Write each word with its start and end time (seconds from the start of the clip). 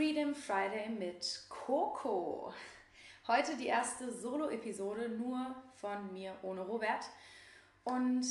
Freedom 0.00 0.34
Friday 0.34 0.88
mit 0.88 1.44
Coco. 1.50 2.54
Heute 3.28 3.54
die 3.58 3.66
erste 3.66 4.10
Solo-Episode 4.10 5.10
nur 5.10 5.54
von 5.74 6.10
mir 6.14 6.34
ohne 6.40 6.62
Robert. 6.62 7.04
Und 7.84 8.24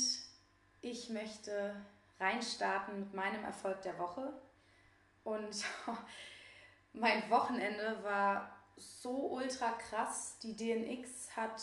ich 0.80 1.10
möchte 1.10 1.80
reinstarten 2.18 2.98
mit 2.98 3.14
meinem 3.14 3.44
Erfolg 3.44 3.82
der 3.82 3.96
Woche. 4.00 4.32
Und 5.22 5.64
mein 6.92 7.30
Wochenende 7.30 8.02
war 8.02 8.50
so 8.74 9.30
ultra 9.30 9.70
krass. 9.70 10.40
Die 10.42 10.56
DNX 10.56 11.36
hat 11.36 11.62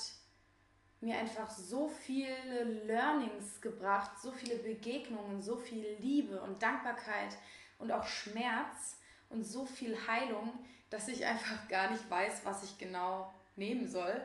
mir 1.02 1.18
einfach 1.18 1.50
so 1.50 1.89
viele 1.89 2.64
Learnings 2.64 3.60
gebracht, 3.60 4.12
so 4.21 4.32
viele 4.32 4.55
Begegnungen, 4.55 5.42
so 5.42 5.58
viel 5.58 5.98
Liebe 6.00 6.42
und 6.44 6.64
Dankbarkeit 6.64 7.38
und 7.78 7.92
auch 7.92 8.05
Schmerz 8.05 8.96
und 9.30 9.44
so 9.44 9.66
viel 9.66 9.98
Heilung, 10.07 10.54
dass 10.89 11.07
ich 11.07 11.25
einfach 11.25 11.68
gar 11.68 11.91
nicht 11.91 12.09
weiß, 12.09 12.41
was 12.45 12.63
ich 12.63 12.77
genau 12.77 13.34
nehmen 13.55 13.88
soll. 13.88 14.22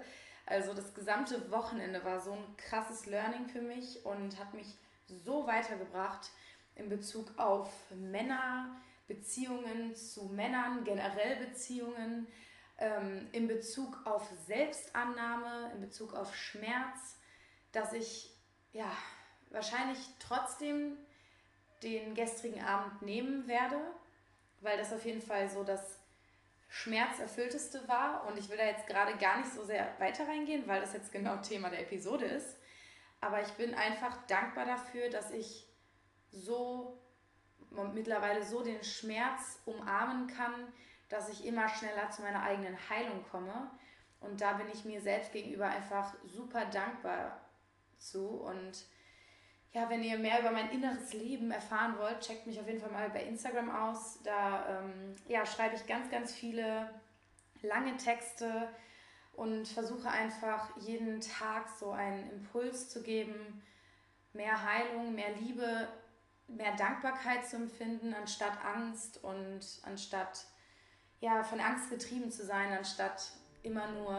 Also 0.47 0.75
das 0.75 0.95
gesamte 0.95 1.51
Wochenende 1.51 2.05
war 2.05 2.20
so 2.20 2.33
ein 2.33 2.56
krasses 2.56 3.06
Learning 3.06 3.47
für 3.48 3.62
mich 3.62 4.05
und 4.05 4.38
hat 4.38 4.55
mich 4.55 4.66
so 5.25 5.47
weitergebracht 5.47 6.30
in 6.75 6.88
Bezug 6.88 7.38
auf 7.38 7.70
Männer, 7.91 8.77
Beziehungen 9.09 9.95
zu 9.95 10.25
Männern, 10.25 10.84
generell 10.84 11.37
Beziehungen, 11.37 12.27
ähm, 12.78 13.28
in 13.33 13.47
Bezug 13.47 14.06
auf 14.06 14.28
Selbstannahme, 14.47 15.73
in 15.75 15.80
Bezug 15.80 16.14
auf 16.14 16.34
Schmerz, 16.34 17.19
dass 17.73 17.92
ich 17.92 18.30
ja 18.73 18.91
wahrscheinlich 19.50 19.98
trotzdem 20.19 20.97
den 21.83 22.14
gestrigen 22.14 22.62
Abend 22.62 23.03
nehmen 23.03 23.47
werde 23.47 23.77
weil 24.62 24.79
das 24.79 24.93
auf 24.93 25.05
jeden 25.05 25.23
Fall 25.23 25.48
so 25.48 25.65
das 25.65 25.98
schmerzerfüllteste 26.69 27.87
war. 27.87 28.27
Und 28.27 28.39
ich 28.39 28.48
will 28.48 28.57
da 28.57 28.65
jetzt 28.65 28.87
gerade 28.87 29.16
gar 29.19 29.39
nicht 29.39 29.53
so 29.53 29.64
sehr 29.64 29.95
weiter 29.98 30.27
reingehen, 30.27 30.67
weil 30.67 30.81
das 30.81 30.95
jetzt 30.95 31.12
genau 31.12 31.36
Thema 31.42 31.70
der 31.70 31.83
Episode 31.83 32.25
ist. 32.25 32.56
Aber 33.20 33.41
ich 33.42 33.53
bin 33.53 33.75
einfach 33.75 34.27
dankbar 34.27 34.64
dafür, 34.64 35.11
dass 35.11 35.31
ich 35.31 35.69
so 36.31 36.98
mittlerweile 37.95 38.42
so 38.42 38.62
den 38.62 38.83
Schmerz 38.83 39.61
umarmen 39.64 40.27
kann, 40.27 40.73
dass 41.08 41.29
ich 41.29 41.45
immer 41.45 41.69
schneller 41.69 42.11
zu 42.11 42.23
meiner 42.23 42.42
eigenen 42.42 42.77
Heilung 42.91 43.25
komme. 43.31 43.70
Und 44.20 44.41
da 44.41 44.55
bin 44.55 44.69
ich 44.73 44.84
mir 44.84 45.01
selbst 45.01 45.33
gegenüber 45.33 45.67
einfach 45.67 46.14
super 46.25 46.64
dankbar 46.67 47.41
zu. 47.98 48.27
Und 48.27 48.84
ja, 49.73 49.89
wenn 49.89 50.03
ihr 50.03 50.19
mehr 50.19 50.41
über 50.41 50.51
mein 50.51 50.70
inneres 50.70 51.15
Leben 51.15 51.51
erfahren 51.51 51.97
wollt, 51.98 52.20
checkt 52.20 52.47
mich 52.47 52.61
auf 52.61 52.67
jeden 52.67 52.81
Fall 52.81 52.91
mal 52.91 53.09
bei 53.09 53.25
Instagram 53.25 53.70
aus. 53.70 54.19
Da 54.23 54.81
ähm, 54.81 55.17
ja, 55.29 55.47
schreibe 55.47 55.77
ich 55.77 55.87
ganz, 55.87 56.11
ganz 56.11 56.34
viele 56.34 56.91
lange 57.62 57.97
Texte 57.97 58.69
und 59.33 59.67
versuche 59.67 60.11
einfach 60.11 60.77
jeden 60.77 61.20
Tag 61.20 61.69
so 61.81 61.91
einen 61.92 62.31
Impuls 62.31 62.91
zu 62.91 63.03
geben, 63.03 63.62
mehr 64.34 64.62
Heilung, 64.62 65.14
mehr 65.14 65.34
Liebe, 65.37 65.89
mehr 66.48 66.77
Dankbarkeit 66.77 67.47
zu 67.47 67.57
empfinden, 67.57 68.12
anstatt 68.12 68.62
Angst 68.64 69.25
und 69.25 69.61
anstatt 69.84 70.45
ja, 71.20 71.45
von 71.45 71.61
Angst 71.61 71.89
getrieben 71.89 72.31
zu 72.31 72.45
sein, 72.45 72.73
anstatt 72.73 73.33
immer 73.62 73.84
nur 73.92 74.16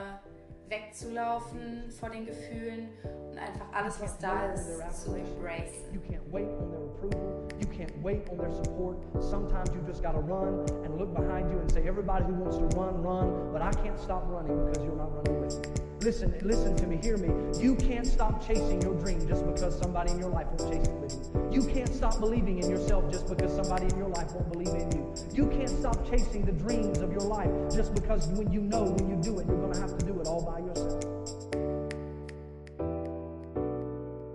wegzulaufen 0.70 1.90
vor 2.00 2.10
den 2.10 2.26
Gefühlen 2.26 2.90
und 3.30 3.38
einfach 3.38 3.66
alles, 3.74 4.02
was 4.02 4.18
da 4.18 4.54
ist, 4.54 5.04
zu 5.04 5.16
embracen. 5.16 5.94
You 5.94 6.00
can't 6.00 6.32
wait 6.32 6.48
on 6.60 6.72
their 6.72 6.80
approval. 6.80 7.48
You 7.60 7.68
can't 7.68 7.94
wait 8.02 8.30
on 8.30 8.38
their 8.38 8.52
support. 8.52 8.98
Sometimes 9.22 9.70
you 9.76 9.82
just 9.86 10.02
gotta 10.02 10.20
run 10.20 10.66
and 10.84 10.98
look 10.98 11.14
behind 11.14 11.52
you 11.52 11.60
and 11.60 11.72
say, 11.72 11.88
everybody 11.88 12.26
who 12.26 12.34
wants 12.34 12.58
to 12.58 12.66
run, 12.78 13.04
run. 13.04 13.52
But 13.52 13.62
I 13.62 13.72
can't 13.84 14.00
stop 14.00 14.24
running 14.28 14.66
because 14.66 14.84
you're 14.84 14.96
not 14.96 15.14
running 15.14 15.42
with 15.42 15.60
me. 15.60 15.93
Listen, 16.04 16.36
listen 16.42 16.76
to 16.76 16.86
me, 16.86 16.98
hear 17.02 17.16
me. 17.16 17.30
You 17.64 17.76
can't 17.76 18.06
stop 18.06 18.46
chasing 18.46 18.82
your 18.82 18.94
dream 18.96 19.26
just 19.26 19.46
because 19.46 19.80
somebody 19.80 20.12
in 20.12 20.20
your 20.20 20.32
life 20.32 20.48
won't 20.48 20.70
chase 20.70 20.86
it 20.86 20.96
with 20.96 21.14
you. 21.14 21.50
You 21.50 21.74
can't 21.74 21.94
stop 21.96 22.20
believing 22.20 22.60
in 22.62 22.70
yourself 22.70 23.10
just 23.10 23.30
because 23.30 23.56
somebody 23.56 23.86
in 23.86 23.98
your 23.98 24.10
life 24.10 24.34
won't 24.34 24.52
believe 24.52 24.68
in 24.68 24.92
you. 24.92 25.14
You 25.34 25.48
can't 25.48 25.70
stop 25.70 25.96
chasing 26.10 26.44
the 26.44 26.52
dreams 26.52 26.98
of 26.98 27.10
your 27.14 27.22
life 27.22 27.50
just 27.74 27.96
because 27.96 28.28
when 28.28 28.52
you 28.52 28.60
know 28.60 28.84
when 28.84 29.10
you 29.10 29.16
do 29.16 29.40
it, 29.40 29.48
you're 29.48 29.62
going 29.62 29.72
to 29.72 29.80
have 29.80 29.98
to 29.98 30.06
do 30.06 30.20
it 30.20 30.28
all 30.28 30.44
by 30.44 30.60
yourself. 30.60 31.06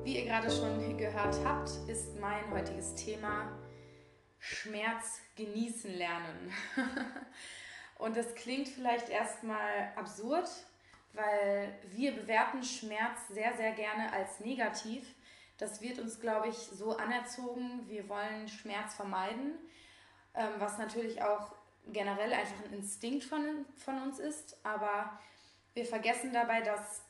Wie 0.04 0.20
ihr 0.20 0.24
gerade 0.24 0.50
schon 0.50 0.96
gehört 0.96 1.36
habt, 1.44 1.70
ist 1.86 2.18
mein 2.18 2.50
heutiges 2.50 2.94
Thema 2.94 3.52
Schmerz 4.38 5.20
genießen 5.36 5.92
lernen. 5.92 6.50
Und 7.98 8.16
das 8.16 8.34
klingt 8.36 8.68
vielleicht 8.68 9.10
erstmal 9.10 9.92
absurd, 9.96 10.48
weil 11.12 11.78
wir 11.90 12.12
bewerten 12.12 12.62
Schmerz 12.62 13.28
sehr, 13.28 13.56
sehr 13.56 13.72
gerne 13.72 14.12
als 14.12 14.40
negativ. 14.40 15.14
Das 15.56 15.80
wird 15.80 15.98
uns, 15.98 16.20
glaube 16.20 16.48
ich, 16.48 16.56
so 16.56 16.96
anerzogen. 16.96 17.88
Wir 17.88 18.08
wollen 18.08 18.48
Schmerz 18.48 18.94
vermeiden, 18.94 19.58
ähm, 20.34 20.52
was 20.58 20.78
natürlich 20.78 21.22
auch 21.22 21.52
generell 21.86 22.32
einfach 22.32 22.64
ein 22.64 22.72
Instinkt 22.74 23.24
von, 23.24 23.66
von 23.76 24.00
uns 24.02 24.18
ist. 24.18 24.64
Aber 24.64 25.18
wir 25.74 25.84
vergessen 25.84 26.32
dabei, 26.32 26.60
dass 26.60 27.02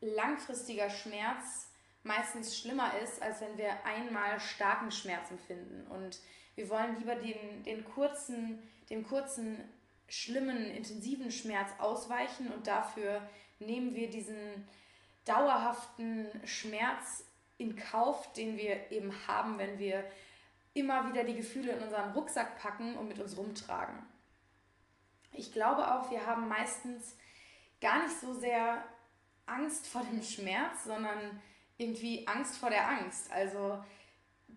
langfristiger 0.00 0.90
Schmerz 0.90 1.70
meistens 2.02 2.58
schlimmer 2.58 2.98
ist, 2.98 3.22
als 3.22 3.40
wenn 3.40 3.58
wir 3.58 3.84
einmal 3.84 4.40
starken 4.40 4.90
Schmerz 4.90 5.30
empfinden. 5.30 5.86
Und 5.88 6.18
wir 6.54 6.68
wollen 6.68 6.98
lieber 6.98 7.14
den, 7.14 7.62
den 7.64 7.84
kurzen, 7.84 8.62
dem 8.88 9.06
kurzen 9.06 9.68
schlimmen, 10.10 10.70
intensiven 10.70 11.30
Schmerz 11.30 11.70
ausweichen 11.78 12.48
und 12.52 12.66
dafür 12.66 13.22
nehmen 13.60 13.94
wir 13.94 14.10
diesen 14.10 14.68
dauerhaften 15.24 16.26
Schmerz 16.44 17.24
in 17.58 17.76
Kauf, 17.76 18.32
den 18.32 18.56
wir 18.56 18.90
eben 18.90 19.12
haben, 19.26 19.58
wenn 19.58 19.78
wir 19.78 20.04
immer 20.74 21.08
wieder 21.08 21.24
die 21.24 21.36
Gefühle 21.36 21.72
in 21.72 21.82
unseren 21.82 22.12
Rucksack 22.12 22.58
packen 22.58 22.96
und 22.96 23.08
mit 23.08 23.18
uns 23.20 23.36
rumtragen. 23.36 23.96
Ich 25.32 25.52
glaube 25.52 25.94
auch, 25.94 26.10
wir 26.10 26.26
haben 26.26 26.48
meistens 26.48 27.16
gar 27.80 28.02
nicht 28.02 28.18
so 28.18 28.34
sehr 28.34 28.84
Angst 29.46 29.86
vor 29.86 30.02
dem 30.02 30.22
Schmerz, 30.22 30.84
sondern 30.84 31.40
irgendwie 31.76 32.26
Angst 32.26 32.56
vor 32.56 32.70
der 32.70 32.88
Angst. 32.88 33.30
Also 33.30 33.82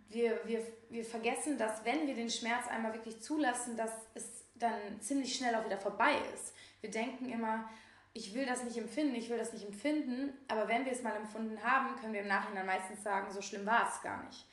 wir, 0.09 0.40
wir, 0.46 0.66
wir 0.90 1.06
vergessen, 1.06 1.58
dass 1.58 1.86
wenn 1.86 2.08
wir 2.08 2.16
den 2.16 2.30
Schmerz 2.30 2.68
einmal 2.68 2.94
wirklich 2.94 3.22
zulassen, 3.22 3.78
dass 3.78 3.92
es 4.13 4.43
dann 4.63 5.00
ziemlich 5.01 5.35
schnell 5.35 5.56
auch 5.56 5.66
wieder 5.66 5.78
vorbei 5.78 6.16
ist. 6.34 6.53
Wir 6.81 6.90
denken 6.90 7.29
immer, 7.29 7.69
ich 8.13 8.34
will 8.34 8.46
das 8.46 8.63
nicht 8.63 8.78
empfinden, 8.78 9.16
ich 9.16 9.29
will 9.29 9.38
das 9.38 9.53
nicht 9.53 9.66
empfinden, 9.66 10.34
aber 10.47 10.68
wenn 10.68 10.85
wir 10.85 10.91
es 10.91 11.01
mal 11.01 11.16
empfunden 11.16 11.63
haben, 11.63 11.96
können 12.00 12.13
wir 12.13 12.22
im 12.22 12.28
Nachhinein 12.28 12.66
meistens 12.66 13.03
sagen, 13.03 13.31
so 13.31 13.41
schlimm 13.41 13.66
war 13.66 13.90
es 13.90 14.01
gar 14.01 14.24
nicht. 14.24 14.46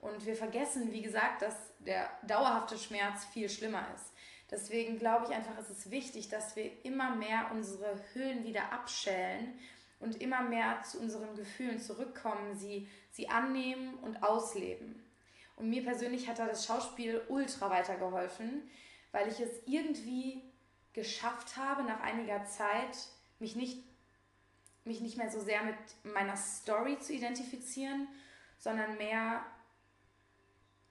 Und 0.00 0.26
wir 0.26 0.36
vergessen, 0.36 0.92
wie 0.92 1.02
gesagt, 1.02 1.42
dass 1.42 1.56
der 1.78 2.10
dauerhafte 2.26 2.76
Schmerz 2.76 3.24
viel 3.24 3.48
schlimmer 3.48 3.86
ist. 3.94 4.12
Deswegen 4.50 4.98
glaube 4.98 5.26
ich 5.26 5.34
einfach, 5.34 5.58
es 5.58 5.70
ist 5.70 5.90
wichtig, 5.90 6.28
dass 6.28 6.54
wir 6.54 6.70
immer 6.84 7.16
mehr 7.16 7.50
unsere 7.52 7.98
Hüllen 8.12 8.44
wieder 8.44 8.72
abschälen 8.72 9.58
und 9.98 10.20
immer 10.20 10.42
mehr 10.42 10.82
zu 10.82 11.00
unseren 11.00 11.34
Gefühlen 11.34 11.80
zurückkommen, 11.80 12.54
sie, 12.54 12.86
sie 13.10 13.28
annehmen 13.28 13.94
und 14.02 14.22
ausleben. 14.22 15.02
Und 15.56 15.70
mir 15.70 15.82
persönlich 15.82 16.28
hat 16.28 16.38
da 16.38 16.46
das 16.46 16.66
Schauspiel 16.66 17.22
ultra 17.28 17.70
weitergeholfen, 17.70 18.70
weil 19.16 19.28
ich 19.28 19.40
es 19.40 19.62
irgendwie 19.64 20.42
geschafft 20.92 21.56
habe, 21.56 21.84
nach 21.84 22.00
einiger 22.00 22.44
Zeit 22.44 23.08
mich 23.38 23.56
nicht, 23.56 23.82
mich 24.84 25.00
nicht 25.00 25.16
mehr 25.16 25.30
so 25.30 25.40
sehr 25.40 25.62
mit 25.62 25.74
meiner 26.02 26.36
Story 26.36 26.98
zu 26.98 27.14
identifizieren, 27.14 28.08
sondern 28.58 28.98
mehr, 28.98 29.42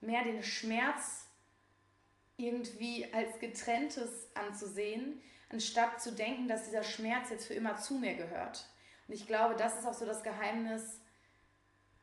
mehr 0.01 0.23
den 0.23 0.41
Schmerz 0.41 1.27
irgendwie 2.35 3.13
als 3.13 3.37
getrenntes 3.37 4.35
anzusehen, 4.35 5.21
anstatt 5.49 6.01
zu 6.01 6.11
denken, 6.11 6.47
dass 6.47 6.65
dieser 6.65 6.83
Schmerz 6.83 7.29
jetzt 7.29 7.45
für 7.45 7.53
immer 7.53 7.77
zu 7.77 7.93
mir 7.93 8.15
gehört. 8.15 8.67
Und 9.07 9.13
ich 9.13 9.27
glaube, 9.27 9.55
das 9.55 9.77
ist 9.77 9.85
auch 9.85 9.93
so 9.93 10.07
das 10.07 10.23
Geheimnis, 10.23 10.99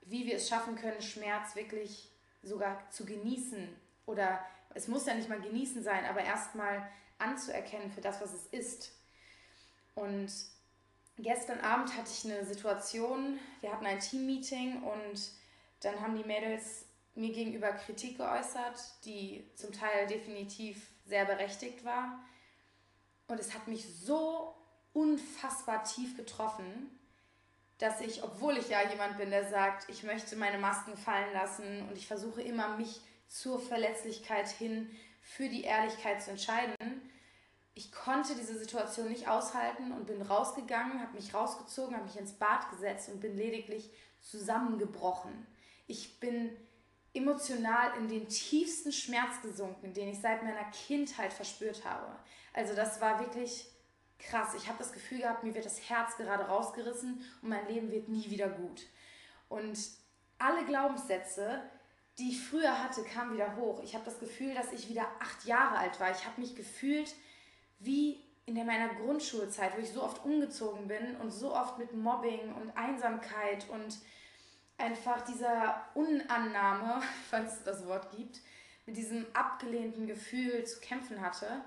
wie 0.02 0.24
wir 0.26 0.36
es 0.36 0.48
schaffen 0.48 0.76
können, 0.76 1.02
Schmerz 1.02 1.56
wirklich 1.56 2.12
sogar 2.44 2.88
zu 2.90 3.04
genießen 3.06 3.74
oder 4.06 4.46
es 4.74 4.88
muss 4.88 5.06
ja 5.06 5.14
nicht 5.14 5.28
mal 5.28 5.40
genießen 5.40 5.82
sein, 5.82 6.04
aber 6.04 6.22
erstmal 6.22 6.88
anzuerkennen 7.18 7.90
für 7.90 8.00
das, 8.00 8.20
was 8.20 8.32
es 8.32 8.46
ist. 8.46 8.92
Und 9.94 10.32
gestern 11.18 11.60
Abend 11.60 11.96
hatte 11.96 12.10
ich 12.10 12.24
eine 12.24 12.44
Situation, 12.44 13.38
wir 13.60 13.72
hatten 13.72 13.86
ein 13.86 14.00
Team-Meeting 14.00 14.82
und 14.82 15.30
dann 15.80 16.00
haben 16.00 16.16
die 16.16 16.24
Mädels 16.24 16.86
mir 17.14 17.32
gegenüber 17.32 17.72
Kritik 17.72 18.16
geäußert, 18.16 18.80
die 19.04 19.44
zum 19.54 19.72
Teil 19.72 20.06
definitiv 20.06 20.88
sehr 21.04 21.24
berechtigt 21.24 21.84
war. 21.84 22.18
Und 23.28 23.38
es 23.38 23.54
hat 23.54 23.68
mich 23.68 23.86
so 23.98 24.54
unfassbar 24.92 25.84
tief 25.84 26.16
getroffen, 26.16 26.98
dass 27.78 28.00
ich, 28.00 28.22
obwohl 28.22 28.56
ich 28.56 28.68
ja 28.68 28.88
jemand 28.88 29.18
bin, 29.18 29.30
der 29.30 29.48
sagt, 29.48 29.88
ich 29.88 30.04
möchte 30.04 30.36
meine 30.36 30.58
Masken 30.58 30.96
fallen 30.96 31.32
lassen 31.32 31.86
und 31.88 31.96
ich 31.96 32.06
versuche 32.06 32.40
immer 32.40 32.76
mich 32.76 33.00
zur 33.32 33.58
Verletzlichkeit 33.58 34.48
hin 34.48 34.90
für 35.22 35.48
die 35.48 35.62
Ehrlichkeit 35.64 36.22
zu 36.22 36.30
entscheiden. 36.30 36.76
Ich 37.74 37.90
konnte 37.90 38.34
diese 38.34 38.58
Situation 38.58 39.08
nicht 39.08 39.26
aushalten 39.26 39.92
und 39.92 40.06
bin 40.06 40.20
rausgegangen, 40.20 41.00
habe 41.00 41.14
mich 41.14 41.32
rausgezogen, 41.32 41.96
habe 41.96 42.04
mich 42.04 42.18
ins 42.18 42.34
Bad 42.34 42.68
gesetzt 42.70 43.08
und 43.08 43.20
bin 43.20 43.34
lediglich 43.34 43.90
zusammengebrochen. 44.20 45.46
Ich 45.86 46.20
bin 46.20 46.54
emotional 47.14 47.96
in 47.96 48.08
den 48.08 48.28
tiefsten 48.28 48.92
Schmerz 48.92 49.40
gesunken, 49.40 49.94
den 49.94 50.08
ich 50.08 50.20
seit 50.20 50.42
meiner 50.42 50.64
Kindheit 50.70 51.32
verspürt 51.32 51.86
habe. 51.86 52.14
Also 52.52 52.74
das 52.74 53.00
war 53.00 53.18
wirklich 53.18 53.66
krass. 54.18 54.54
Ich 54.54 54.68
habe 54.68 54.78
das 54.78 54.92
Gefühl 54.92 55.20
gehabt, 55.20 55.42
mir 55.42 55.54
wird 55.54 55.64
das 55.64 55.88
Herz 55.88 56.18
gerade 56.18 56.44
rausgerissen 56.44 57.24
und 57.40 57.48
mein 57.48 57.66
Leben 57.66 57.90
wird 57.90 58.08
nie 58.08 58.28
wieder 58.28 58.50
gut. 58.50 58.82
Und 59.48 59.78
alle 60.38 60.66
Glaubenssätze, 60.66 61.62
die 62.18 62.30
ich 62.30 62.40
früher 62.40 62.82
hatte, 62.82 63.02
kamen 63.04 63.34
wieder 63.34 63.56
hoch. 63.56 63.82
Ich 63.82 63.94
habe 63.94 64.04
das 64.04 64.18
Gefühl, 64.18 64.54
dass 64.54 64.72
ich 64.72 64.88
wieder 64.88 65.06
acht 65.18 65.44
Jahre 65.44 65.78
alt 65.78 65.98
war. 65.98 66.10
Ich 66.10 66.26
habe 66.26 66.40
mich 66.40 66.54
gefühlt 66.54 67.14
wie 67.78 68.22
in 68.44 68.54
meiner 68.54 68.88
Grundschulzeit, 68.94 69.76
wo 69.76 69.80
ich 69.80 69.92
so 69.92 70.02
oft 70.02 70.24
umgezogen 70.24 70.88
bin 70.88 71.16
und 71.16 71.30
so 71.30 71.54
oft 71.54 71.78
mit 71.78 71.94
Mobbing 71.94 72.52
und 72.54 72.76
Einsamkeit 72.76 73.68
und 73.70 73.98
einfach 74.78 75.22
dieser 75.22 75.86
Unannahme, 75.94 77.02
falls 77.30 77.54
es 77.54 77.64
das 77.64 77.86
Wort 77.86 78.10
gibt, 78.16 78.40
mit 78.84 78.96
diesem 78.96 79.26
abgelehnten 79.32 80.06
Gefühl 80.06 80.64
zu 80.64 80.80
kämpfen 80.80 81.20
hatte. 81.20 81.62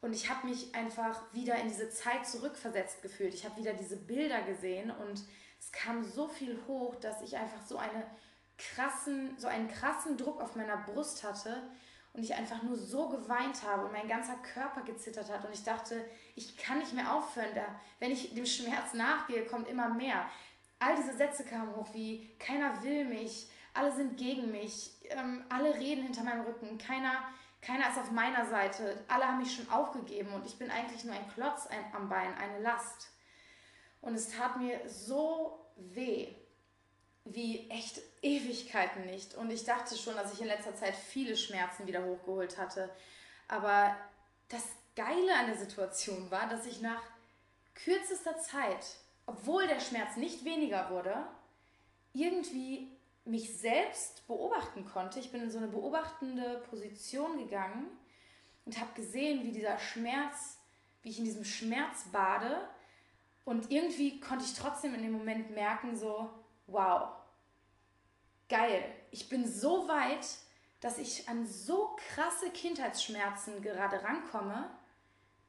Und 0.00 0.12
ich 0.12 0.28
habe 0.30 0.46
mich 0.46 0.74
einfach 0.74 1.20
wieder 1.32 1.56
in 1.56 1.68
diese 1.68 1.90
Zeit 1.90 2.26
zurückversetzt 2.26 3.02
gefühlt. 3.02 3.34
Ich 3.34 3.44
habe 3.44 3.56
wieder 3.56 3.72
diese 3.72 3.96
Bilder 3.96 4.42
gesehen 4.42 4.90
und 4.90 5.24
es 5.58 5.72
kam 5.72 6.04
so 6.04 6.28
viel 6.28 6.58
hoch, 6.66 6.94
dass 6.96 7.22
ich 7.22 7.36
einfach 7.36 7.62
so 7.66 7.78
eine 7.78 8.04
krassen, 8.58 9.36
so 9.38 9.46
einen 9.46 9.68
krassen 9.68 10.16
Druck 10.16 10.40
auf 10.40 10.56
meiner 10.56 10.76
Brust 10.78 11.24
hatte 11.24 11.62
und 12.12 12.22
ich 12.22 12.34
einfach 12.34 12.62
nur 12.62 12.76
so 12.76 13.08
geweint 13.08 13.62
habe 13.62 13.86
und 13.86 13.92
mein 13.92 14.08
ganzer 14.08 14.34
Körper 14.54 14.82
gezittert 14.82 15.30
hat 15.30 15.44
und 15.44 15.52
ich 15.52 15.62
dachte, 15.62 16.04
ich 16.34 16.56
kann 16.56 16.78
nicht 16.78 16.92
mehr 16.92 17.14
aufhören, 17.14 17.54
da, 17.54 17.64
wenn 18.00 18.10
ich 18.10 18.34
dem 18.34 18.46
Schmerz 18.46 18.94
nachgehe, 18.94 19.46
kommt 19.46 19.68
immer 19.68 19.88
mehr. 19.88 20.28
All 20.80 20.96
diese 20.96 21.16
Sätze 21.16 21.44
kamen 21.44 21.74
hoch 21.76 21.88
wie, 21.92 22.28
keiner 22.38 22.82
will 22.82 23.04
mich, 23.04 23.48
alle 23.74 23.92
sind 23.92 24.16
gegen 24.16 24.50
mich, 24.50 24.92
ähm, 25.10 25.44
alle 25.48 25.74
reden 25.74 26.02
hinter 26.02 26.24
meinem 26.24 26.44
Rücken, 26.44 26.78
keiner, 26.78 27.22
keiner 27.60 27.88
ist 27.88 27.98
auf 27.98 28.10
meiner 28.10 28.46
Seite, 28.46 29.04
alle 29.08 29.26
haben 29.26 29.38
mich 29.38 29.54
schon 29.54 29.70
aufgegeben 29.70 30.32
und 30.32 30.46
ich 30.46 30.58
bin 30.58 30.70
eigentlich 30.70 31.04
nur 31.04 31.14
ein 31.14 31.28
Klotz 31.34 31.68
am 31.92 32.08
Bein, 32.08 32.34
eine 32.36 32.60
Last. 32.60 33.12
Und 34.00 34.14
es 34.14 34.28
tat 34.28 34.56
mir 34.56 34.80
so 34.88 35.66
weh, 35.76 36.34
wie 37.34 37.68
echt 37.70 38.00
Ewigkeiten 38.22 39.06
nicht. 39.06 39.34
Und 39.34 39.50
ich 39.50 39.64
dachte 39.64 39.96
schon, 39.96 40.14
dass 40.16 40.32
ich 40.32 40.40
in 40.40 40.46
letzter 40.46 40.74
Zeit 40.74 40.94
viele 40.94 41.36
Schmerzen 41.36 41.86
wieder 41.86 42.04
hochgeholt 42.04 42.58
hatte. 42.58 42.90
Aber 43.48 43.96
das 44.48 44.64
Geile 44.96 45.34
an 45.38 45.46
der 45.46 45.56
Situation 45.56 46.30
war, 46.30 46.48
dass 46.48 46.66
ich 46.66 46.80
nach 46.80 47.02
kürzester 47.74 48.38
Zeit, 48.38 48.96
obwohl 49.26 49.66
der 49.66 49.80
Schmerz 49.80 50.16
nicht 50.16 50.44
weniger 50.44 50.90
wurde, 50.90 51.24
irgendwie 52.12 52.96
mich 53.24 53.58
selbst 53.58 54.26
beobachten 54.26 54.84
konnte. 54.86 55.20
Ich 55.20 55.30
bin 55.30 55.42
in 55.42 55.50
so 55.50 55.58
eine 55.58 55.68
beobachtende 55.68 56.62
Position 56.70 57.38
gegangen 57.38 57.86
und 58.64 58.80
habe 58.80 58.92
gesehen, 58.94 59.44
wie 59.44 59.52
dieser 59.52 59.78
Schmerz, 59.78 60.58
wie 61.02 61.10
ich 61.10 61.18
in 61.18 61.24
diesem 61.24 61.44
Schmerz 61.44 62.04
bade. 62.10 62.68
Und 63.44 63.70
irgendwie 63.70 64.18
konnte 64.20 64.44
ich 64.44 64.54
trotzdem 64.54 64.94
in 64.94 65.02
dem 65.02 65.12
Moment 65.12 65.50
merken, 65.50 65.96
so, 65.96 66.30
wow, 66.66 67.10
geil. 68.48 68.84
Ich 69.10 69.28
bin 69.28 69.46
so 69.46 69.88
weit, 69.88 70.26
dass 70.80 70.98
ich 70.98 71.28
an 71.28 71.46
so 71.46 71.96
krasse 71.96 72.50
Kindheitsschmerzen 72.50 73.62
gerade 73.62 74.02
rankomme. 74.02 74.70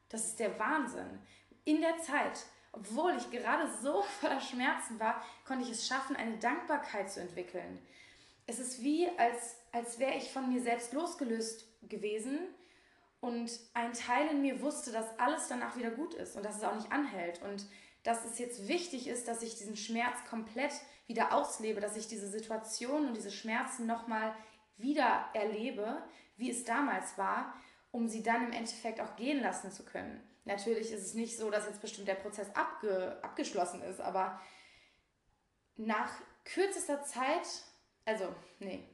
Das 0.08 0.26
ist 0.26 0.40
der 0.40 0.58
Wahnsinn. 0.58 1.20
In 1.64 1.80
der 1.80 1.98
Zeit, 1.98 2.46
obwohl 2.72 3.16
ich 3.16 3.30
gerade 3.30 3.70
so 3.82 4.02
voller 4.20 4.40
Schmerzen 4.40 4.98
war, 4.98 5.22
konnte 5.46 5.64
ich 5.64 5.70
es 5.70 5.86
schaffen, 5.86 6.16
eine 6.16 6.38
Dankbarkeit 6.38 7.10
zu 7.10 7.20
entwickeln. 7.20 7.78
Es 8.46 8.58
ist 8.58 8.82
wie, 8.82 9.08
als, 9.18 9.56
als 9.70 9.98
wäre 9.98 10.16
ich 10.16 10.32
von 10.32 10.52
mir 10.52 10.60
selbst 10.60 10.92
losgelöst 10.92 11.66
gewesen 11.88 12.38
und 13.20 13.50
ein 13.74 13.92
Teil 13.92 14.28
in 14.28 14.42
mir 14.42 14.60
wusste, 14.60 14.90
dass 14.90 15.18
alles 15.18 15.46
danach 15.48 15.76
wieder 15.76 15.90
gut 15.90 16.14
ist 16.14 16.36
und 16.36 16.44
dass 16.44 16.56
es 16.56 16.64
auch 16.64 16.74
nicht 16.74 16.90
anhält 16.90 17.40
und 17.42 17.66
dass 18.02 18.24
es 18.24 18.38
jetzt 18.38 18.66
wichtig 18.66 19.06
ist, 19.06 19.28
dass 19.28 19.42
ich 19.42 19.56
diesen 19.56 19.76
Schmerz 19.76 20.16
komplett 20.28 20.72
wieder 21.10 21.34
auslebe, 21.34 21.80
dass 21.80 21.96
ich 21.96 22.06
diese 22.06 22.28
Situation 22.28 23.08
und 23.08 23.14
diese 23.14 23.32
Schmerzen 23.32 23.84
nochmal 23.84 24.32
wieder 24.76 25.28
erlebe, 25.34 26.00
wie 26.36 26.50
es 26.50 26.64
damals 26.64 27.18
war, 27.18 27.52
um 27.90 28.06
sie 28.08 28.22
dann 28.22 28.46
im 28.46 28.52
Endeffekt 28.52 29.00
auch 29.00 29.16
gehen 29.16 29.42
lassen 29.42 29.72
zu 29.72 29.84
können. 29.84 30.22
Natürlich 30.44 30.92
ist 30.92 31.04
es 31.04 31.14
nicht 31.14 31.36
so, 31.36 31.50
dass 31.50 31.66
jetzt 31.66 31.80
bestimmt 31.80 32.06
der 32.06 32.14
Prozess 32.14 32.54
abge, 32.54 33.18
abgeschlossen 33.22 33.82
ist, 33.82 34.00
aber 34.00 34.40
nach 35.76 36.12
kürzester 36.44 37.02
Zeit, 37.02 37.64
also 38.04 38.32
nee, 38.60 38.88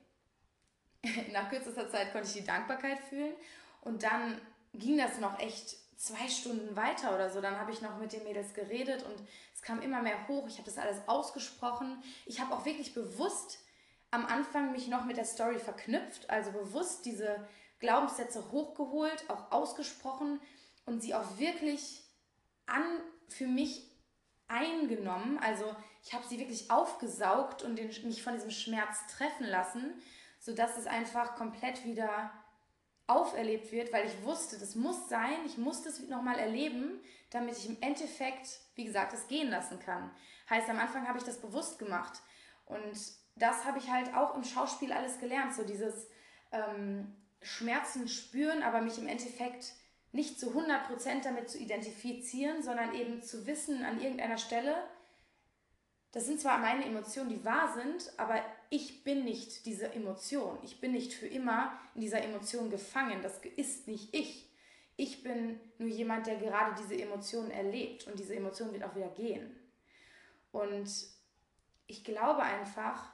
nach 1.32 1.50
kürzester 1.50 1.88
Zeit 1.90 2.12
konnte 2.12 2.28
ich 2.28 2.34
die 2.34 2.44
Dankbarkeit 2.44 2.98
fühlen 2.98 3.34
und 3.82 4.02
dann 4.02 4.40
ging 4.72 4.96
das 4.96 5.20
noch 5.20 5.38
echt 5.38 5.76
zwei 5.96 6.28
Stunden 6.28 6.76
weiter 6.76 7.14
oder 7.14 7.30
so. 7.30 7.40
Dann 7.40 7.58
habe 7.58 7.72
ich 7.72 7.82
noch 7.82 7.98
mit 7.98 8.12
den 8.12 8.24
Mädels 8.24 8.54
geredet 8.54 9.02
und 9.02 9.16
es 9.54 9.62
kam 9.62 9.80
immer 9.80 10.02
mehr 10.02 10.28
hoch. 10.28 10.46
Ich 10.46 10.58
habe 10.58 10.66
das 10.66 10.78
alles 10.78 11.06
ausgesprochen. 11.06 12.02
Ich 12.26 12.40
habe 12.40 12.54
auch 12.54 12.64
wirklich 12.64 12.94
bewusst 12.94 13.58
am 14.10 14.26
Anfang 14.26 14.72
mich 14.72 14.88
noch 14.88 15.04
mit 15.04 15.16
der 15.16 15.24
Story 15.24 15.58
verknüpft, 15.58 16.30
also 16.30 16.52
bewusst 16.52 17.04
diese 17.04 17.46
Glaubenssätze 17.80 18.50
hochgeholt, 18.50 19.28
auch 19.28 19.50
ausgesprochen 19.50 20.40
und 20.86 21.00
sie 21.00 21.14
auch 21.14 21.38
wirklich 21.38 22.02
an 22.66 22.84
für 23.28 23.46
mich 23.46 23.90
eingenommen. 24.48 25.38
Also 25.38 25.74
ich 26.02 26.14
habe 26.14 26.26
sie 26.26 26.38
wirklich 26.38 26.70
aufgesaugt 26.70 27.62
und 27.62 27.76
den, 27.76 27.88
mich 27.88 28.22
von 28.22 28.34
diesem 28.34 28.50
Schmerz 28.50 29.06
treffen 29.16 29.46
lassen, 29.46 30.00
sodass 30.38 30.76
es 30.76 30.86
einfach 30.86 31.34
komplett 31.34 31.84
wieder 31.84 32.30
auferlebt 33.06 33.70
wird, 33.72 33.92
weil 33.92 34.06
ich 34.06 34.24
wusste, 34.24 34.58
das 34.58 34.74
muss 34.74 35.08
sein, 35.08 35.44
ich 35.44 35.58
muss 35.58 35.82
das 35.82 36.00
nochmal 36.08 36.38
erleben, 36.38 37.00
damit 37.30 37.56
ich 37.56 37.68
im 37.68 37.76
Endeffekt, 37.80 38.60
wie 38.74 38.84
gesagt, 38.84 39.12
es 39.12 39.28
gehen 39.28 39.50
lassen 39.50 39.78
kann. 39.78 40.10
Heißt, 40.50 40.68
am 40.68 40.78
Anfang 40.78 41.06
habe 41.06 41.18
ich 41.18 41.24
das 41.24 41.40
bewusst 41.40 41.78
gemacht. 41.78 42.20
Und 42.66 42.96
das 43.36 43.64
habe 43.64 43.78
ich 43.78 43.90
halt 43.90 44.14
auch 44.14 44.34
im 44.34 44.44
Schauspiel 44.44 44.92
alles 44.92 45.20
gelernt, 45.20 45.54
so 45.54 45.64
dieses 45.64 46.08
ähm, 46.52 47.14
Schmerzen 47.42 48.08
spüren, 48.08 48.62
aber 48.62 48.80
mich 48.80 48.98
im 48.98 49.08
Endeffekt 49.08 49.72
nicht 50.12 50.40
zu 50.40 50.50
100% 50.50 51.22
damit 51.22 51.50
zu 51.50 51.58
identifizieren, 51.58 52.62
sondern 52.62 52.94
eben 52.94 53.22
zu 53.22 53.46
wissen 53.46 53.84
an 53.84 54.00
irgendeiner 54.00 54.38
Stelle, 54.38 54.74
das 56.16 56.24
sind 56.24 56.40
zwar 56.40 56.56
meine 56.56 56.86
Emotionen, 56.86 57.28
die 57.28 57.44
wahr 57.44 57.74
sind, 57.74 58.10
aber 58.16 58.42
ich 58.70 59.04
bin 59.04 59.24
nicht 59.24 59.66
diese 59.66 59.92
Emotion. 59.92 60.58
Ich 60.62 60.80
bin 60.80 60.92
nicht 60.92 61.12
für 61.12 61.26
immer 61.26 61.78
in 61.94 62.00
dieser 62.00 62.22
Emotion 62.22 62.70
gefangen. 62.70 63.20
Das 63.20 63.38
ist 63.56 63.86
nicht 63.86 64.14
ich. 64.14 64.50
Ich 64.96 65.22
bin 65.22 65.60
nur 65.76 65.90
jemand, 65.90 66.26
der 66.26 66.36
gerade 66.36 66.74
diese 66.80 66.98
Emotion 66.98 67.50
erlebt 67.50 68.06
und 68.06 68.18
diese 68.18 68.34
Emotion 68.34 68.72
wird 68.72 68.84
auch 68.84 68.94
wieder 68.94 69.10
gehen. 69.10 69.54
Und 70.52 70.90
ich 71.86 72.02
glaube 72.02 72.44
einfach, 72.44 73.12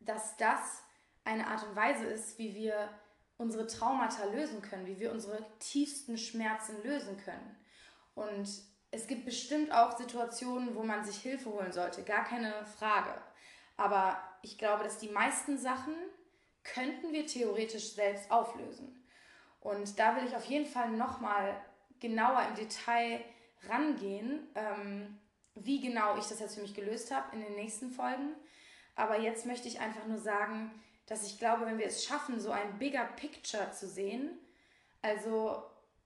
dass 0.00 0.36
das 0.38 0.82
eine 1.22 1.46
Art 1.46 1.62
und 1.62 1.76
Weise 1.76 2.06
ist, 2.06 2.40
wie 2.40 2.56
wir 2.56 2.88
unsere 3.38 3.68
Traumata 3.68 4.24
lösen 4.24 4.62
können, 4.62 4.86
wie 4.86 4.98
wir 4.98 5.12
unsere 5.12 5.46
tiefsten 5.60 6.18
Schmerzen 6.18 6.82
lösen 6.82 7.18
können. 7.18 7.56
Und 8.16 8.48
es 8.92 9.06
gibt 9.06 9.24
bestimmt 9.24 9.72
auch 9.72 9.96
Situationen, 9.96 10.76
wo 10.76 10.82
man 10.82 11.04
sich 11.04 11.16
Hilfe 11.16 11.50
holen 11.50 11.72
sollte, 11.72 12.04
gar 12.04 12.24
keine 12.24 12.64
Frage. 12.78 13.14
Aber 13.76 14.22
ich 14.42 14.58
glaube, 14.58 14.84
dass 14.84 14.98
die 14.98 15.08
meisten 15.08 15.58
Sachen 15.58 15.94
könnten 16.62 17.12
wir 17.12 17.26
theoretisch 17.26 17.94
selbst 17.94 18.30
auflösen. 18.30 19.04
Und 19.60 19.98
da 19.98 20.14
will 20.14 20.26
ich 20.26 20.36
auf 20.36 20.44
jeden 20.44 20.66
Fall 20.66 20.90
nochmal 20.90 21.58
genauer 22.00 22.46
im 22.48 22.54
Detail 22.54 23.24
rangehen, 23.68 24.46
ähm, 24.54 25.18
wie 25.54 25.80
genau 25.80 26.18
ich 26.18 26.26
das 26.26 26.40
jetzt 26.40 26.56
für 26.56 26.62
mich 26.62 26.74
gelöst 26.74 27.14
habe 27.14 27.34
in 27.34 27.42
den 27.42 27.54
nächsten 27.54 27.90
Folgen. 27.90 28.34
Aber 28.94 29.18
jetzt 29.18 29.46
möchte 29.46 29.68
ich 29.68 29.80
einfach 29.80 30.06
nur 30.06 30.18
sagen, 30.18 30.70
dass 31.06 31.26
ich 31.26 31.38
glaube, 31.38 31.64
wenn 31.64 31.78
wir 31.78 31.86
es 31.86 32.04
schaffen, 32.04 32.40
so 32.40 32.50
ein 32.50 32.78
bigger 32.78 33.04
Picture 33.04 33.70
zu 33.70 33.86
sehen, 33.88 34.38
also 35.00 35.62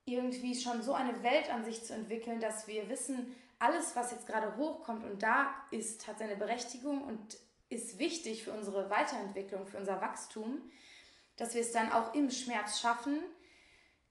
irgendwie 0.06 0.54
schon 0.54 0.82
so 0.82 0.94
eine 0.94 1.22
Welt 1.22 1.50
an 1.52 1.64
sich 1.64 1.84
zu 1.84 1.92
entwickeln, 1.92 2.40
dass 2.40 2.66
wir 2.68 2.88
wissen, 2.88 3.34
alles, 3.58 3.96
was 3.96 4.12
jetzt 4.12 4.26
gerade 4.26 4.56
hochkommt 4.56 5.04
und 5.04 5.22
da 5.22 5.54
ist, 5.70 6.06
hat 6.06 6.18
seine 6.18 6.36
Berechtigung 6.36 7.02
und 7.02 7.38
ist 7.68 7.98
wichtig 7.98 8.44
für 8.44 8.52
unsere 8.52 8.88
Weiterentwicklung, 8.88 9.66
für 9.66 9.78
unser 9.78 10.00
Wachstum, 10.00 10.62
dass 11.36 11.54
wir 11.54 11.60
es 11.60 11.72
dann 11.72 11.90
auch 11.90 12.14
im 12.14 12.30
Schmerz 12.30 12.80
schaffen, 12.80 13.18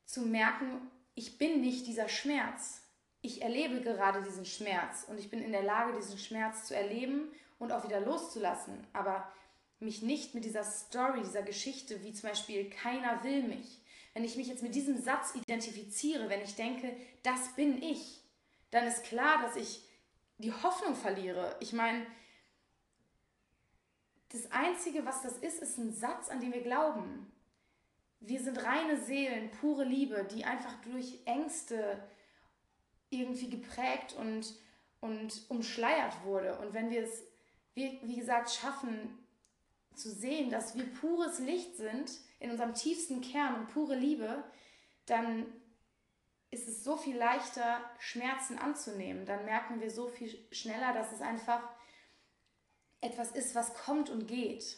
zu 0.06 0.22
merken, 0.22 0.92
ich 1.16 1.38
bin 1.38 1.62
nicht 1.62 1.88
dieser 1.88 2.10
Schmerz. 2.10 2.82
Ich 3.22 3.42
erlebe 3.42 3.82
gerade 3.82 4.22
diesen 4.22 4.46
Schmerz 4.46 5.06
und 5.08 5.18
ich 5.18 5.30
bin 5.30 5.42
in 5.42 5.52
der 5.52 5.64
Lage, 5.64 5.96
diesen 5.98 6.18
Schmerz 6.18 6.66
zu 6.66 6.76
erleben 6.76 7.32
und 7.58 7.72
auch 7.72 7.86
wieder 7.86 8.02
loszulassen. 8.02 8.86
Aber 8.94 9.32
mich 9.80 10.02
nicht 10.02 10.36
mit 10.36 10.44
dieser 10.44 10.64
Story, 10.64 11.22
dieser 11.22 11.42
Geschichte, 11.42 12.04
wie 12.04 12.14
zum 12.14 12.30
Beispiel 12.30 12.70
keiner 12.70 13.24
will 13.24 13.44
mich, 13.44 13.82
wenn 14.16 14.24
ich 14.24 14.38
mich 14.38 14.48
jetzt 14.48 14.64
mit 14.64 14.74
diesem 14.74 14.98
Satz 14.98 15.36
identifiziere, 15.36 16.30
wenn 16.30 16.42
ich 16.42 16.56
denke, 16.56 16.96
das 17.22 17.54
bin 17.56 17.84
ich, 17.84 18.24
dann 18.72 18.88
ist 18.88 19.04
klar, 19.04 19.42
dass 19.42 19.58
ich 19.58 19.82
die 20.38 20.54
Hoffnung 20.54 20.96
verliere. 20.96 21.58
Ich 21.60 21.74
meine, 21.74 22.08
das 24.30 24.50
Einzige, 24.54 25.06
was 25.06 25.22
das 25.22 25.38
ist, 25.38 25.62
ist 25.62 25.78
ein 25.78 25.94
Satz, 25.94 26.30
an 26.30 26.40
den 26.40 26.54
wir 26.54 26.62
glauben. 26.62 27.30
Wir 28.22 28.42
sind 28.42 28.64
reine 28.64 29.02
Seelen, 29.02 29.52
pure 29.52 29.84
Liebe, 29.84 30.26
die 30.34 30.46
einfach 30.46 30.82
durch 30.82 31.20
Ängste 31.26 32.02
irgendwie 33.10 33.50
geprägt 33.50 34.16
und, 34.18 34.56
und 35.02 35.46
umschleiert 35.50 36.24
wurde. 36.24 36.58
Und 36.60 36.74
wenn 36.74 36.90
wir 36.90 37.04
es, 37.04 37.22
wie, 37.74 38.00
wie 38.04 38.16
gesagt, 38.16 38.50
schaffen 38.50 39.25
zu 39.96 40.12
sehen, 40.12 40.50
dass 40.50 40.76
wir 40.76 40.86
pures 40.94 41.40
Licht 41.40 41.78
sind 41.78 42.12
in 42.40 42.52
unserem 42.52 42.74
tiefsten 42.74 43.22
Kern 43.22 43.56
und 43.56 43.68
pure 43.68 43.96
Liebe, 43.96 44.44
dann 45.06 45.46
ist 46.52 46.68
es 46.68 46.84
so 46.84 46.96
viel 46.96 47.18
leichter, 47.18 47.82
Schmerzen 48.00 48.58
anzunehmen. 48.58 49.26
Dann 49.26 49.46
merken 49.46 49.82
wir 49.82 49.92
so 49.92 50.08
viel 50.08 50.48
schneller, 50.52 50.94
dass 50.94 51.12
es 51.12 51.22
einfach 51.22 51.62
etwas 53.02 53.32
ist, 53.32 53.56
was 53.56 53.74
kommt 53.74 54.10
und 54.10 54.28
geht. 54.28 54.78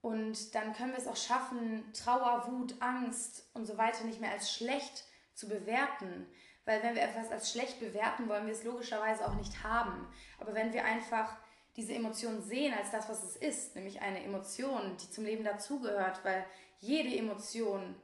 Und 0.00 0.54
dann 0.54 0.72
können 0.72 0.92
wir 0.92 0.98
es 0.98 1.08
auch 1.08 1.16
schaffen, 1.16 1.92
Trauer, 1.92 2.46
Wut, 2.50 2.74
Angst 2.80 3.50
und 3.54 3.66
so 3.66 3.76
weiter 3.76 4.04
nicht 4.04 4.20
mehr 4.20 4.32
als 4.32 4.52
schlecht 4.52 5.04
zu 5.34 5.48
bewerten. 5.48 6.26
Weil 6.64 6.82
wenn 6.82 6.94
wir 6.94 7.02
etwas 7.02 7.30
als 7.30 7.50
schlecht 7.50 7.80
bewerten, 7.80 8.28
wollen 8.28 8.46
wir 8.46 8.52
es 8.52 8.64
logischerweise 8.64 9.26
auch 9.26 9.34
nicht 9.34 9.62
haben. 9.62 10.06
Aber 10.38 10.54
wenn 10.54 10.72
wir 10.72 10.84
einfach 10.84 11.36
diese 11.80 11.94
Emotion 11.94 12.42
sehen 12.42 12.74
als 12.74 12.90
das, 12.90 13.08
was 13.08 13.22
es 13.22 13.36
ist, 13.36 13.74
nämlich 13.74 14.02
eine 14.02 14.22
Emotion, 14.22 14.98
die 15.00 15.10
zum 15.10 15.24
Leben 15.24 15.44
dazugehört, 15.44 16.22
weil 16.24 16.44
jede 16.78 17.16
Emotion 17.16 17.94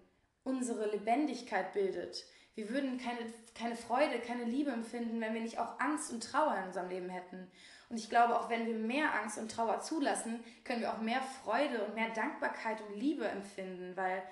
unsere 0.45 0.91
Lebendigkeit 0.91 1.75
bildet. 1.75 2.25
Wir 2.55 2.71
würden 2.71 2.97
keine, 2.97 3.19
keine 3.55 3.77
Freude, 3.77 4.19
keine 4.21 4.45
Liebe 4.45 4.71
empfinden, 4.71 5.21
wenn 5.21 5.35
wir 5.35 5.43
nicht 5.43 5.59
auch 5.59 5.79
Angst 5.79 6.11
und 6.11 6.25
Trauer 6.25 6.57
in 6.57 6.69
unserem 6.69 6.89
Leben 6.89 7.11
hätten. 7.11 7.51
Und 7.91 7.99
ich 7.99 8.09
glaube, 8.09 8.41
auch 8.41 8.49
wenn 8.49 8.67
wir 8.67 8.77
mehr 8.77 9.13
Angst 9.13 9.37
und 9.37 9.53
Trauer 9.53 9.81
zulassen, 9.81 10.43
können 10.65 10.81
wir 10.81 10.95
auch 10.95 11.03
mehr 11.03 11.21
Freude 11.45 11.85
und 11.85 11.95
mehr 11.95 12.09
Dankbarkeit 12.15 12.81
und 12.81 12.99
Liebe 12.99 13.29
empfinden, 13.29 13.95
weil 13.95 14.23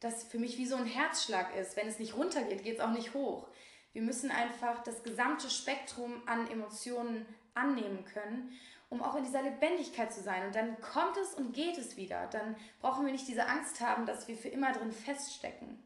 das 0.00 0.24
für 0.24 0.40
mich 0.40 0.58
wie 0.58 0.66
so 0.66 0.74
ein 0.74 0.86
Herzschlag 0.86 1.54
ist. 1.54 1.76
Wenn 1.76 1.86
es 1.86 2.00
nicht 2.00 2.16
runtergeht, 2.16 2.64
geht 2.64 2.78
es 2.78 2.80
auch 2.80 2.90
nicht 2.90 3.14
hoch. 3.14 3.46
Wir 3.92 4.02
müssen 4.02 4.32
einfach 4.32 4.82
das 4.82 5.04
gesamte 5.04 5.50
Spektrum 5.50 6.20
an 6.26 6.50
Emotionen 6.50 7.26
annehmen 7.54 8.04
können, 8.04 8.52
um 8.88 9.02
auch 9.02 9.14
in 9.14 9.24
dieser 9.24 9.42
Lebendigkeit 9.42 10.12
zu 10.12 10.22
sein. 10.22 10.46
Und 10.46 10.54
dann 10.54 10.80
kommt 10.80 11.16
es 11.16 11.34
und 11.34 11.52
geht 11.52 11.78
es 11.78 11.96
wieder. 11.96 12.26
Dann 12.28 12.56
brauchen 12.80 13.04
wir 13.06 13.12
nicht 13.12 13.28
diese 13.28 13.46
Angst 13.46 13.80
haben, 13.80 14.06
dass 14.06 14.28
wir 14.28 14.36
für 14.36 14.48
immer 14.48 14.72
drin 14.72 14.92
feststecken. 14.92 15.82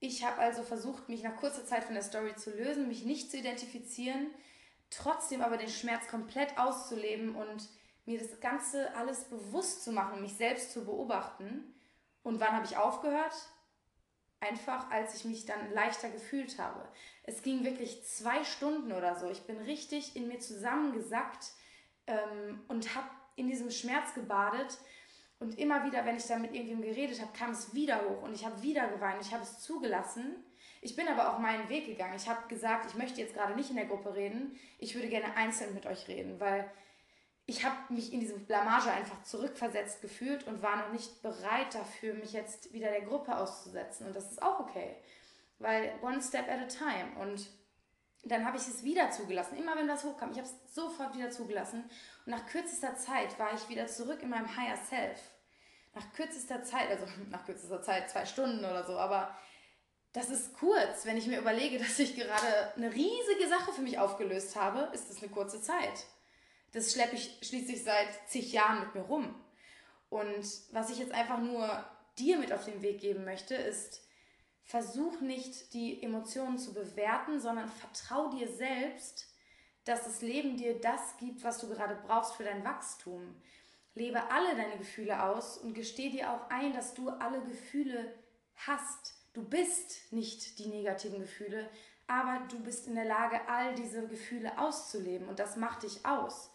Ich 0.00 0.24
habe 0.24 0.38
also 0.38 0.62
versucht, 0.62 1.08
mich 1.08 1.22
nach 1.22 1.36
kurzer 1.36 1.64
Zeit 1.64 1.84
von 1.84 1.94
der 1.94 2.02
Story 2.02 2.34
zu 2.36 2.50
lösen, 2.50 2.88
mich 2.88 3.04
nicht 3.04 3.30
zu 3.30 3.38
identifizieren, 3.38 4.26
trotzdem 4.90 5.40
aber 5.40 5.56
den 5.56 5.70
Schmerz 5.70 6.08
komplett 6.08 6.58
auszuleben 6.58 7.34
und 7.34 7.68
mir 8.04 8.18
das 8.18 8.38
Ganze 8.40 8.94
alles 8.96 9.24
bewusst 9.24 9.82
zu 9.82 9.92
machen, 9.92 10.20
mich 10.20 10.34
selbst 10.36 10.72
zu 10.72 10.84
beobachten. 10.84 11.74
Und 12.22 12.40
wann 12.40 12.52
habe 12.52 12.66
ich 12.66 12.76
aufgehört? 12.76 13.34
Einfach, 14.48 14.90
als 14.90 15.14
ich 15.14 15.24
mich 15.24 15.46
dann 15.46 15.72
leichter 15.72 16.10
gefühlt 16.10 16.58
habe. 16.58 16.86
Es 17.22 17.42
ging 17.42 17.64
wirklich 17.64 18.04
zwei 18.04 18.44
Stunden 18.44 18.92
oder 18.92 19.16
so. 19.16 19.30
Ich 19.30 19.42
bin 19.42 19.56
richtig 19.58 20.16
in 20.16 20.28
mir 20.28 20.38
zusammengesackt 20.38 21.52
ähm, 22.06 22.60
und 22.68 22.94
habe 22.94 23.08
in 23.36 23.48
diesem 23.48 23.70
Schmerz 23.70 24.12
gebadet. 24.14 24.78
Und 25.38 25.58
immer 25.58 25.84
wieder, 25.84 26.04
wenn 26.04 26.16
ich 26.16 26.26
da 26.26 26.38
mit 26.38 26.52
irgendjemandem 26.52 26.94
geredet 26.94 27.20
habe, 27.20 27.32
kam 27.36 27.50
es 27.50 27.74
wieder 27.74 28.02
hoch 28.08 28.22
und 28.22 28.34
ich 28.34 28.44
habe 28.44 28.62
wieder 28.62 28.88
geweint. 28.88 29.20
Ich 29.20 29.32
habe 29.32 29.42
es 29.42 29.60
zugelassen. 29.60 30.36
Ich 30.80 30.96
bin 30.96 31.08
aber 31.08 31.32
auch 31.32 31.38
meinen 31.38 31.68
Weg 31.68 31.86
gegangen. 31.86 32.14
Ich 32.16 32.28
habe 32.28 32.46
gesagt, 32.48 32.86
ich 32.90 32.94
möchte 32.94 33.20
jetzt 33.20 33.34
gerade 33.34 33.54
nicht 33.54 33.70
in 33.70 33.76
der 33.76 33.86
Gruppe 33.86 34.14
reden. 34.14 34.58
Ich 34.78 34.94
würde 34.94 35.08
gerne 35.08 35.36
einzeln 35.36 35.74
mit 35.74 35.86
euch 35.86 36.08
reden, 36.08 36.38
weil 36.38 36.70
ich 37.46 37.64
habe 37.64 37.76
mich 37.92 38.12
in 38.12 38.20
diese 38.20 38.38
Blamage 38.38 38.90
einfach 38.90 39.22
zurückversetzt 39.22 40.00
gefühlt 40.00 40.46
und 40.46 40.62
war 40.62 40.76
noch 40.76 40.92
nicht 40.92 41.22
bereit 41.22 41.74
dafür, 41.74 42.14
mich 42.14 42.32
jetzt 42.32 42.72
wieder 42.72 42.90
der 42.90 43.02
Gruppe 43.02 43.36
auszusetzen. 43.36 44.06
Und 44.06 44.16
das 44.16 44.30
ist 44.30 44.42
auch 44.42 44.60
okay, 44.60 44.96
weil 45.58 45.92
one 46.02 46.22
step 46.22 46.48
at 46.48 46.60
a 46.60 46.66
time. 46.66 47.20
Und 47.20 47.46
dann 48.24 48.46
habe 48.46 48.56
ich 48.56 48.66
es 48.66 48.82
wieder 48.82 49.10
zugelassen. 49.10 49.58
Immer 49.58 49.76
wenn 49.76 49.86
das 49.86 50.04
hochkam, 50.04 50.30
ich 50.30 50.38
habe 50.38 50.48
es 50.48 50.74
sofort 50.74 51.14
wieder 51.14 51.30
zugelassen. 51.30 51.84
Und 52.24 52.32
nach 52.32 52.46
kürzester 52.46 52.96
Zeit 52.96 53.38
war 53.38 53.52
ich 53.52 53.68
wieder 53.68 53.86
zurück 53.86 54.22
in 54.22 54.30
meinem 54.30 54.56
Higher 54.56 54.78
Self. 54.78 55.20
Nach 55.94 56.12
kürzester 56.14 56.62
Zeit, 56.62 56.88
also 56.88 57.04
nach 57.30 57.44
kürzester 57.44 57.82
Zeit, 57.82 58.10
zwei 58.10 58.24
Stunden 58.24 58.64
oder 58.64 58.86
so, 58.86 58.96
aber 58.98 59.36
das 60.14 60.30
ist 60.30 60.54
kurz. 60.54 61.04
Wenn 61.04 61.18
ich 61.18 61.26
mir 61.26 61.38
überlege, 61.38 61.78
dass 61.84 61.98
ich 61.98 62.16
gerade 62.16 62.72
eine 62.74 62.90
riesige 62.90 63.48
Sache 63.50 63.72
für 63.72 63.82
mich 63.82 63.98
aufgelöst 63.98 64.56
habe, 64.56 64.88
ist 64.94 65.10
das 65.10 65.22
eine 65.22 65.30
kurze 65.30 65.60
Zeit. 65.60 66.06
Das 66.74 66.92
schleppe 66.92 67.14
ich 67.14 67.38
schließlich 67.40 67.84
seit 67.84 68.28
zig 68.28 68.52
Jahren 68.52 68.80
mit 68.80 68.96
mir 68.96 69.02
rum. 69.02 69.32
Und 70.10 70.44
was 70.72 70.90
ich 70.90 70.98
jetzt 70.98 71.12
einfach 71.12 71.38
nur 71.38 71.84
dir 72.18 72.36
mit 72.36 72.52
auf 72.52 72.64
den 72.64 72.82
Weg 72.82 73.00
geben 73.00 73.24
möchte, 73.24 73.54
ist, 73.54 74.02
versuch 74.64 75.20
nicht 75.20 75.72
die 75.72 76.02
Emotionen 76.02 76.58
zu 76.58 76.74
bewerten, 76.74 77.38
sondern 77.40 77.68
vertrau 77.68 78.28
dir 78.28 78.48
selbst, 78.48 79.32
dass 79.84 80.02
das 80.02 80.20
Leben 80.20 80.56
dir 80.56 80.80
das 80.80 81.16
gibt, 81.18 81.44
was 81.44 81.58
du 81.58 81.68
gerade 81.68 81.96
brauchst 82.06 82.34
für 82.34 82.44
dein 82.44 82.64
Wachstum. 82.64 83.40
Lebe 83.94 84.28
alle 84.32 84.56
deine 84.56 84.76
Gefühle 84.76 85.22
aus 85.22 85.58
und 85.58 85.74
gesteh 85.74 86.10
dir 86.10 86.32
auch 86.32 86.50
ein, 86.50 86.72
dass 86.72 86.94
du 86.94 87.08
alle 87.08 87.40
Gefühle 87.42 88.12
hast. 88.56 89.14
Du 89.32 89.44
bist 89.48 90.12
nicht 90.12 90.58
die 90.58 90.66
negativen 90.66 91.20
Gefühle, 91.20 91.70
aber 92.08 92.44
du 92.48 92.58
bist 92.58 92.88
in 92.88 92.96
der 92.96 93.04
Lage, 93.04 93.46
all 93.46 93.76
diese 93.76 94.08
Gefühle 94.08 94.58
auszuleben 94.58 95.28
und 95.28 95.38
das 95.38 95.56
macht 95.56 95.84
dich 95.84 96.04
aus 96.04 96.50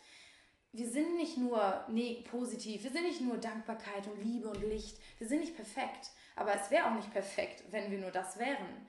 wir 0.71 0.89
sind 0.89 1.15
nicht 1.15 1.37
nur 1.37 1.85
nee, 1.89 2.23
positiv, 2.29 2.83
wir 2.83 2.91
sind 2.91 3.03
nicht 3.03 3.21
nur 3.21 3.37
Dankbarkeit 3.37 4.07
und 4.07 4.23
Liebe 4.23 4.49
und 4.49 4.61
Licht, 4.61 4.97
wir 5.17 5.27
sind 5.27 5.39
nicht 5.39 5.55
perfekt. 5.55 6.11
Aber 6.35 6.53
es 6.53 6.71
wäre 6.71 6.85
auch 6.85 6.95
nicht 6.95 7.11
perfekt, 7.11 7.63
wenn 7.71 7.91
wir 7.91 7.97
nur 7.97 8.11
das 8.11 8.37
wären. 8.39 8.87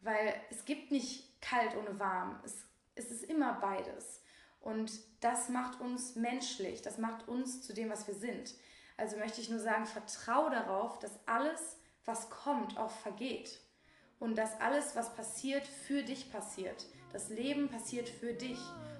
Weil 0.00 0.34
es 0.50 0.64
gibt 0.64 0.90
nicht 0.90 1.40
kalt 1.40 1.74
ohne 1.76 1.98
warm. 1.98 2.40
Es, 2.44 2.66
es 2.94 3.10
ist 3.10 3.24
immer 3.24 3.54
beides. 3.54 4.22
Und 4.60 4.92
das 5.20 5.48
macht 5.48 5.80
uns 5.80 6.14
menschlich, 6.16 6.82
das 6.82 6.98
macht 6.98 7.28
uns 7.28 7.62
zu 7.62 7.74
dem, 7.74 7.90
was 7.90 8.06
wir 8.06 8.14
sind. 8.14 8.54
Also 8.96 9.16
möchte 9.16 9.40
ich 9.40 9.50
nur 9.50 9.58
sagen, 9.60 9.86
vertrau 9.86 10.48
darauf, 10.48 10.98
dass 10.98 11.12
alles, 11.26 11.78
was 12.04 12.30
kommt, 12.30 12.78
auch 12.78 12.90
vergeht. 12.90 13.60
Und 14.18 14.36
dass 14.36 14.60
alles, 14.60 14.96
was 14.96 15.14
passiert, 15.14 15.66
für 15.66 16.02
dich 16.02 16.32
passiert. 16.32 16.86
Das 17.12 17.28
Leben 17.28 17.68
passiert 17.68 18.08
für 18.08 18.32
dich. 18.32 18.58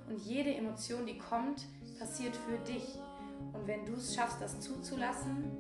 Und 0.09 0.19
jede 0.19 0.55
Emotion, 0.55 1.07
die 1.07 1.19
kommt, 1.19 1.67
passiert 1.99 2.37
für 2.37 2.59
dich. 2.59 2.99
Und 3.53 3.67
wenn 3.67 3.85
du 3.85 3.93
es 3.95 4.15
schaffst, 4.15 4.41
das 4.41 4.61
zuzulassen, 4.61 5.51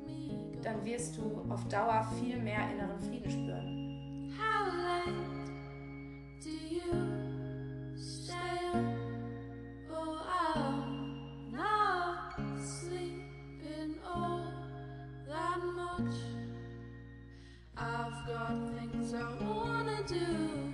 dann 0.62 0.84
wirst 0.84 1.16
du 1.16 1.44
auf 1.50 1.66
Dauer 1.68 2.06
viel 2.20 2.38
mehr 2.38 2.70
inneren 2.70 3.00
Frieden 3.00 3.30
spüren. 3.30 3.80
Oh. 9.92 10.24
I've 17.76 18.26
got 18.26 18.48
things 18.78 19.12
I 19.14 19.22
wanna 19.44 20.02
do. 20.06 20.73